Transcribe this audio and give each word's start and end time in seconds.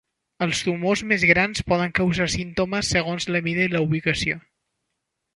Els 0.43 0.59
tumors 0.67 1.01
més 1.09 1.25
grans 1.31 1.59
poden 1.71 1.93
causar 1.99 2.25
símptomes, 2.35 2.89
segons 2.95 3.27
la 3.35 3.41
mida 3.49 3.67
i 3.69 3.71
la 3.75 3.83
ubicació. 3.89 4.39